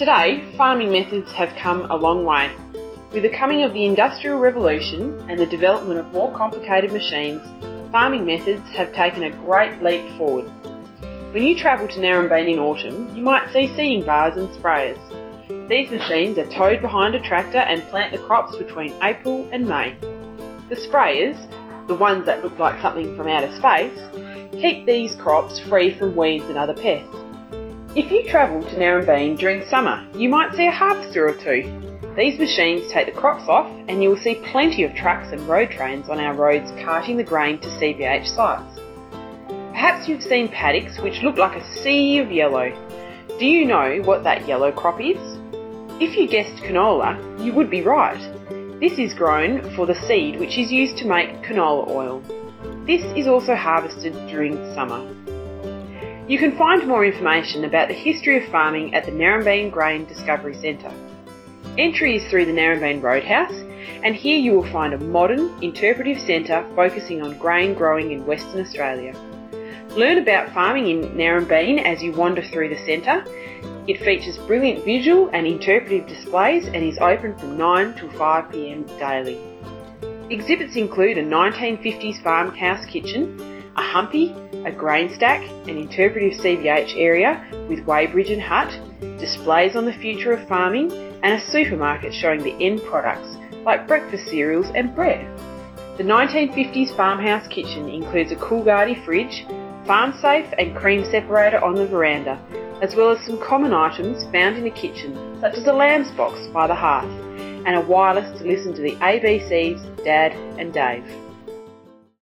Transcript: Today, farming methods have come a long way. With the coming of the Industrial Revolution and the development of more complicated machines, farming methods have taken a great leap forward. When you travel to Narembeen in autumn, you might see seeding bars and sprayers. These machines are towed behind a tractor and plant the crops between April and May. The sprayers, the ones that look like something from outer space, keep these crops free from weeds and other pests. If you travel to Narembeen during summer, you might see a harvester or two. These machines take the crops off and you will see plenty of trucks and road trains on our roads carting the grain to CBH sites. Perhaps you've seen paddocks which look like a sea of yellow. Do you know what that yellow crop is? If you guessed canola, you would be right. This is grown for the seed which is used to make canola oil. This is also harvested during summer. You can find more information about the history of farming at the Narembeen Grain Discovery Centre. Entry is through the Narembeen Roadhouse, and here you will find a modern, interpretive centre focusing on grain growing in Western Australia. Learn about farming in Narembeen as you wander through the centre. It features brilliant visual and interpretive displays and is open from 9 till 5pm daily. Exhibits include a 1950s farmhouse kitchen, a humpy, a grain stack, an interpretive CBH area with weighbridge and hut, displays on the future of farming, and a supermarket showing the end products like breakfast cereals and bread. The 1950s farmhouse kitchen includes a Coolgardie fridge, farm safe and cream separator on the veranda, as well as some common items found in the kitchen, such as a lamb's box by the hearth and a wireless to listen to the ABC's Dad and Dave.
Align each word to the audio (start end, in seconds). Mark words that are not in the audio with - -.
Today, 0.00 0.42
farming 0.56 0.92
methods 0.92 1.30
have 1.32 1.54
come 1.56 1.82
a 1.90 1.94
long 1.94 2.24
way. 2.24 2.50
With 3.12 3.22
the 3.22 3.28
coming 3.28 3.64
of 3.64 3.74
the 3.74 3.84
Industrial 3.84 4.38
Revolution 4.38 5.22
and 5.28 5.38
the 5.38 5.44
development 5.44 6.00
of 6.00 6.10
more 6.10 6.34
complicated 6.34 6.90
machines, 6.90 7.42
farming 7.92 8.24
methods 8.24 8.66
have 8.70 8.94
taken 8.94 9.24
a 9.24 9.30
great 9.44 9.82
leap 9.82 10.16
forward. 10.16 10.46
When 11.34 11.42
you 11.42 11.54
travel 11.54 11.86
to 11.86 12.00
Narembeen 12.00 12.50
in 12.50 12.58
autumn, 12.58 13.14
you 13.14 13.22
might 13.22 13.52
see 13.52 13.66
seeding 13.76 14.02
bars 14.06 14.38
and 14.38 14.48
sprayers. 14.56 14.98
These 15.68 15.90
machines 15.90 16.38
are 16.38 16.46
towed 16.46 16.80
behind 16.80 17.14
a 17.14 17.20
tractor 17.20 17.58
and 17.58 17.82
plant 17.90 18.12
the 18.12 18.24
crops 18.24 18.56
between 18.56 18.94
April 19.02 19.46
and 19.52 19.68
May. 19.68 19.94
The 20.70 20.76
sprayers, 20.76 21.36
the 21.88 21.94
ones 21.94 22.24
that 22.24 22.42
look 22.42 22.58
like 22.58 22.80
something 22.80 23.18
from 23.18 23.28
outer 23.28 23.54
space, 23.54 24.00
keep 24.52 24.86
these 24.86 25.14
crops 25.16 25.60
free 25.60 25.92
from 25.92 26.16
weeds 26.16 26.46
and 26.46 26.56
other 26.56 26.72
pests. 26.72 27.14
If 27.96 28.12
you 28.12 28.22
travel 28.30 28.62
to 28.62 28.76
Narembeen 28.76 29.36
during 29.36 29.66
summer, 29.66 30.06
you 30.14 30.28
might 30.28 30.54
see 30.54 30.64
a 30.64 30.70
harvester 30.70 31.26
or 31.26 31.34
two. 31.34 31.64
These 32.16 32.38
machines 32.38 32.88
take 32.92 33.06
the 33.06 33.20
crops 33.20 33.48
off 33.48 33.66
and 33.88 34.00
you 34.00 34.10
will 34.10 34.16
see 34.16 34.36
plenty 34.52 34.84
of 34.84 34.94
trucks 34.94 35.32
and 35.32 35.40
road 35.48 35.72
trains 35.72 36.08
on 36.08 36.20
our 36.20 36.32
roads 36.32 36.70
carting 36.84 37.16
the 37.16 37.24
grain 37.24 37.58
to 37.58 37.66
CBH 37.66 38.28
sites. 38.28 38.78
Perhaps 39.72 40.08
you've 40.08 40.22
seen 40.22 40.46
paddocks 40.46 41.00
which 41.00 41.22
look 41.22 41.36
like 41.36 41.60
a 41.60 41.74
sea 41.82 42.18
of 42.18 42.30
yellow. 42.30 42.70
Do 43.40 43.46
you 43.46 43.64
know 43.64 44.00
what 44.04 44.22
that 44.22 44.46
yellow 44.46 44.70
crop 44.70 45.00
is? 45.00 45.18
If 46.00 46.16
you 46.16 46.28
guessed 46.28 46.62
canola, 46.62 47.44
you 47.44 47.52
would 47.54 47.70
be 47.70 47.82
right. 47.82 48.20
This 48.78 49.00
is 49.00 49.14
grown 49.14 49.68
for 49.74 49.86
the 49.86 49.96
seed 50.06 50.38
which 50.38 50.58
is 50.58 50.70
used 50.70 50.96
to 50.98 51.08
make 51.08 51.42
canola 51.42 51.88
oil. 51.88 52.20
This 52.86 53.02
is 53.16 53.26
also 53.26 53.56
harvested 53.56 54.12
during 54.28 54.54
summer. 54.74 55.12
You 56.30 56.38
can 56.38 56.56
find 56.56 56.86
more 56.86 57.04
information 57.04 57.64
about 57.64 57.88
the 57.88 57.94
history 57.94 58.40
of 58.40 58.48
farming 58.52 58.94
at 58.94 59.04
the 59.04 59.10
Narembeen 59.10 59.68
Grain 59.68 60.04
Discovery 60.04 60.54
Centre. 60.54 60.92
Entry 61.76 62.18
is 62.18 62.30
through 62.30 62.44
the 62.44 62.52
Narembeen 62.52 63.02
Roadhouse, 63.02 63.64
and 64.04 64.14
here 64.14 64.38
you 64.38 64.52
will 64.52 64.70
find 64.70 64.94
a 64.94 64.98
modern, 64.98 65.50
interpretive 65.60 66.20
centre 66.20 66.64
focusing 66.76 67.20
on 67.20 67.36
grain 67.36 67.74
growing 67.74 68.12
in 68.12 68.24
Western 68.26 68.60
Australia. 68.60 69.12
Learn 69.96 70.18
about 70.18 70.54
farming 70.54 70.86
in 70.86 71.02
Narembeen 71.16 71.82
as 71.84 72.00
you 72.00 72.12
wander 72.12 72.42
through 72.42 72.68
the 72.68 72.78
centre. 72.86 73.24
It 73.88 73.98
features 73.98 74.38
brilliant 74.46 74.84
visual 74.84 75.30
and 75.32 75.48
interpretive 75.48 76.06
displays 76.06 76.66
and 76.66 76.76
is 76.76 76.98
open 76.98 77.36
from 77.38 77.58
9 77.58 77.94
till 77.94 78.08
5pm 78.10 78.86
daily. 79.00 79.40
Exhibits 80.32 80.76
include 80.76 81.18
a 81.18 81.24
1950s 81.24 82.22
farmhouse 82.22 82.86
kitchen, 82.86 83.49
a 83.76 83.82
humpy, 83.82 84.34
a 84.64 84.72
grain 84.72 85.12
stack, 85.12 85.42
an 85.68 85.76
interpretive 85.76 86.38
CBH 86.40 86.96
area 86.96 87.44
with 87.68 87.86
weighbridge 87.86 88.32
and 88.32 88.42
hut, 88.42 88.70
displays 89.18 89.76
on 89.76 89.84
the 89.84 89.92
future 89.92 90.32
of 90.32 90.46
farming, 90.48 90.92
and 91.22 91.34
a 91.34 91.50
supermarket 91.50 92.14
showing 92.14 92.42
the 92.42 92.54
end 92.64 92.82
products 92.84 93.36
like 93.64 93.86
breakfast 93.86 94.26
cereals 94.28 94.70
and 94.74 94.94
bread. 94.94 95.26
The 95.98 96.04
1950s 96.04 96.96
farmhouse 96.96 97.46
kitchen 97.48 97.88
includes 97.88 98.32
a 98.32 98.36
Coolgardie 98.36 99.04
fridge, 99.04 99.46
farm 99.86 100.14
safe 100.20 100.46
and 100.58 100.74
cream 100.74 101.04
separator 101.04 101.62
on 101.62 101.74
the 101.74 101.86
veranda, 101.86 102.40
as 102.80 102.94
well 102.94 103.10
as 103.10 103.24
some 103.26 103.38
common 103.38 103.74
items 103.74 104.24
found 104.32 104.56
in 104.56 104.64
the 104.64 104.70
kitchen, 104.70 105.38
such 105.40 105.54
as 105.54 105.66
a 105.66 105.72
lamb's 105.72 106.10
box 106.12 106.46
by 106.48 106.66
the 106.66 106.74
hearth 106.74 107.10
and 107.66 107.76
a 107.76 107.80
wireless 107.80 108.38
to 108.38 108.46
listen 108.46 108.72
to 108.74 108.80
the 108.80 108.96
ABC's 108.96 109.82
Dad 110.02 110.32
and 110.58 110.72
Dave. 110.72 111.04